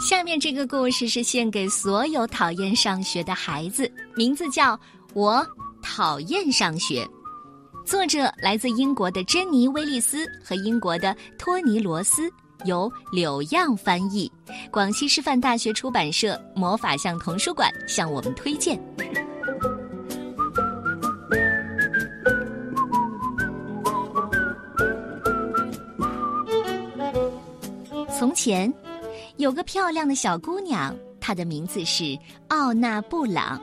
[0.00, 4.76] 下面这个故事是献给所有讨厌上学的孩子，名字叫
[5.12, 5.44] 《我
[5.82, 7.04] 讨厌上学》，
[7.84, 12.30] 作者来自英国的珍妮·威利斯和英国的托尼·罗斯，
[12.64, 14.30] 由柳样翻译，
[14.70, 18.80] 广西师范大学出版社魔法象童书馆向我们推荐。
[28.16, 28.72] 从前。
[29.38, 33.62] 有个漂亮的小姑娘，她的名字是奥娜·布朗。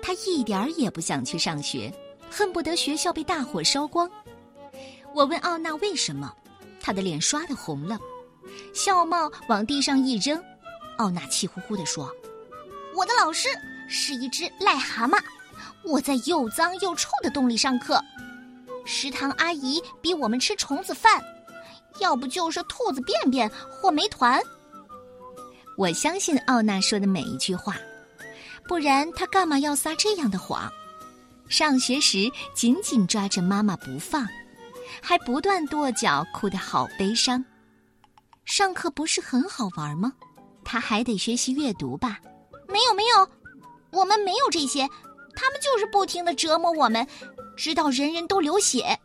[0.00, 1.92] 她一点儿也不想去上学，
[2.30, 4.08] 恨不得学校被大火烧光。
[5.12, 6.32] 我问奥娜为什么，
[6.80, 7.98] 她的脸刷的红了，
[8.72, 10.40] 校帽往地上一扔。
[10.98, 12.08] 奥娜气呼呼地说
[12.94, 13.48] ：“我的老师
[13.88, 15.20] 是一只癞蛤蟆，
[15.84, 18.00] 我在又脏又臭的洞里上课。
[18.84, 21.20] 食堂阿姨逼我们吃虫子饭，
[21.98, 24.40] 要不就是兔子便便或煤团。”
[25.76, 27.76] 我相信奥娜说的每一句话，
[28.66, 30.72] 不然她干嘛要撒这样的谎？
[31.48, 34.26] 上学时紧紧抓着妈妈不放，
[35.02, 37.44] 还不断跺脚，哭得好悲伤。
[38.46, 40.12] 上课不是很好玩吗？
[40.64, 42.18] 他还得学习阅读吧？
[42.68, 43.28] 没有没有，
[43.90, 44.88] 我们没有这些，
[45.34, 47.06] 他们就是不停的折磨我们，
[47.56, 48.98] 直到人人都流血。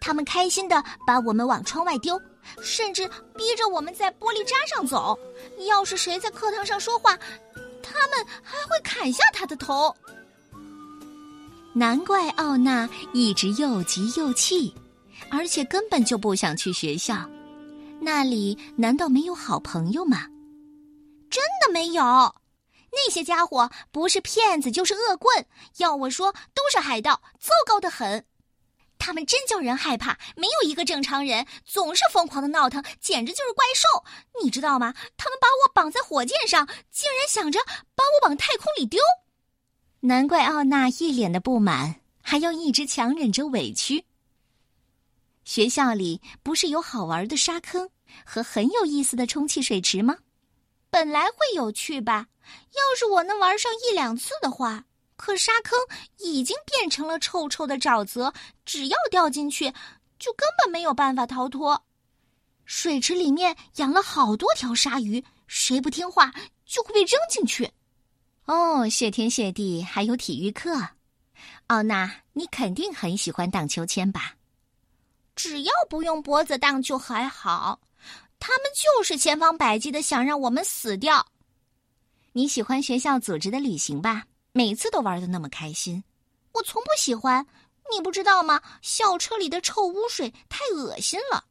[0.00, 2.20] 他们开心的把我们往窗外丢。
[2.62, 5.18] 甚至逼着我们在玻璃渣上走。
[5.66, 7.16] 要是谁在课堂上说话，
[7.82, 9.94] 他们还会砍下他的头。
[11.74, 14.74] 难怪奥娜一直又急又气，
[15.30, 17.28] 而且根本就不想去学校。
[18.00, 20.26] 那里难道没有好朋友吗？
[21.30, 22.02] 真的没有，
[22.90, 25.44] 那些家伙不是骗子就是恶棍。
[25.76, 28.24] 要我说，都是海盗，糟糕的很。
[28.98, 34.04] 他们真叫人害怕，没有一个正常人，总是疯狂的闹腾，简直就是怪兽，
[34.42, 34.92] 你知道吗？
[35.16, 37.60] 他们把我绑在火箭上，竟然想着
[37.94, 39.00] 把我往太空里丢。
[40.00, 44.04] 难怪奥娜一脸的不满，还要一直强忍着委屈。
[45.44, 47.88] 学校里不是有好玩的沙坑
[48.24, 50.18] 和很有意思的充气水池吗？
[50.90, 52.26] 本来会有趣吧，
[52.74, 54.84] 要是我能玩上一两次的话。
[55.18, 55.76] 可沙坑
[56.18, 58.32] 已经变成了臭臭的沼泽，
[58.64, 59.68] 只要掉进去，
[60.18, 61.84] 就根本没有办法逃脱。
[62.64, 66.32] 水池里面养了好多条鲨鱼，谁不听话
[66.64, 67.68] 就会被扔进去。
[68.44, 70.88] 哦，谢天谢地，还有体育课。
[71.66, 74.36] 奥娜，你肯定很喜欢荡秋千吧？
[75.34, 77.80] 只要不用脖子荡就还好，
[78.38, 81.26] 他们就是千方百计的想让我们死掉。
[82.32, 84.24] 你喜欢学校组织的旅行吧？
[84.58, 86.02] 每次都玩的那么开心，
[86.50, 87.46] 我从不喜欢。
[87.92, 88.60] 你不知道吗？
[88.82, 91.44] 校车里的臭污水太恶心了。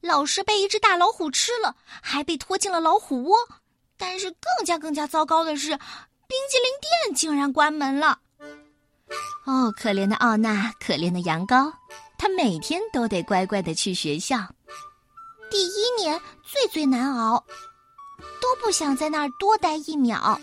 [0.00, 3.36] 老师被一只大老虎吃了，还被拖进了老虎窝。
[3.98, 8.20] 但是更加更加糟糕的是，冰激凌店竟然关门了。
[9.44, 11.70] 哦，可怜的奥娜，可怜的羊羔，
[12.16, 14.38] 他每天都得乖乖的去学校。
[15.50, 17.44] 第一年最最难熬，
[18.40, 20.40] 都不想在那儿多待一秒。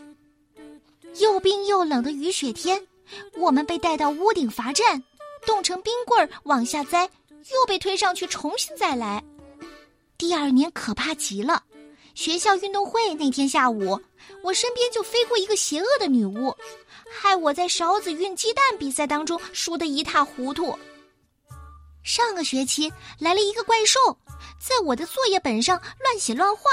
[1.20, 2.86] 又冰又冷的雨雪天，
[3.38, 5.02] 我们被带到屋顶罚站，
[5.46, 9.24] 冻成冰棍儿往下栽，又被推上去重新再来。
[10.18, 11.64] 第二年可怕极了，
[12.14, 14.00] 学校运动会那天下午，
[14.44, 16.56] 我身边就飞过一个邪恶的女巫，
[17.10, 20.78] 害我在勺子运鸡蛋比赛当中输得一塌糊涂。
[22.04, 24.00] 上个学期来了一个怪兽，
[24.60, 26.64] 在我的作业本上乱写乱画。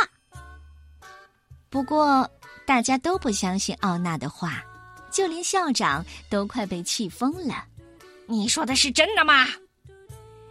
[1.70, 2.28] 不过。
[2.66, 4.64] 大家都不相信奥娜的话，
[5.10, 7.64] 就连校长都快被气疯了。
[8.26, 9.46] 你说的是真的吗？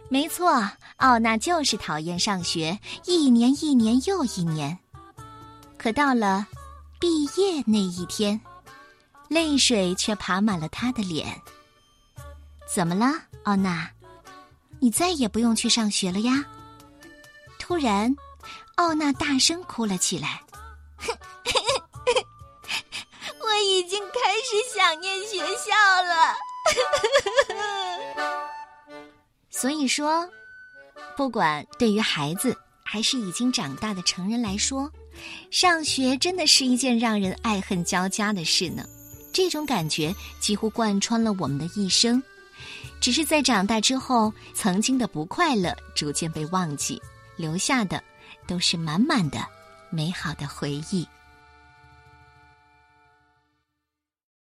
[0.08, 4.78] 没错，奥娜就是讨厌上学，一年一年又一年。
[5.76, 6.46] 可到了
[7.00, 8.40] 毕业那一天，
[9.28, 11.40] 泪水却爬满了她的脸。
[12.72, 13.06] 怎么了，
[13.42, 13.90] 奥娜？
[14.78, 16.44] 你再也不用去上学了呀？
[17.58, 18.14] 突然，
[18.76, 20.40] 奥娜大声哭了起来。
[24.44, 25.72] 是想念学校
[26.04, 26.34] 了。
[29.50, 30.28] 所以说，
[31.16, 34.90] 不管对于孩子还是已经长大的成人来说，
[35.50, 38.84] 上学真的是一件让人爱恨交加的事呢。
[39.32, 42.22] 这种感觉几乎贯穿了我们的一生，
[43.00, 47.00] 只是在长大之后，曾经的不快乐逐渐被忘记，
[47.36, 48.02] 留下的
[48.46, 49.38] 都是满满的
[49.90, 51.06] 美好的回忆。